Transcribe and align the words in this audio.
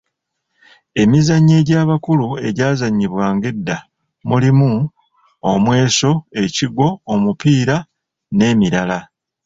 Emizannyo 1.01 1.55
egy’abakulu 1.61 2.27
egyazannyibwanga 2.47 3.45
edda 3.51 3.77
mulimu: 4.27 4.71
omweso, 5.51 6.11
ekigwo, 6.41 6.87
omupiira 7.13 7.77
n'emirala. 8.37 8.99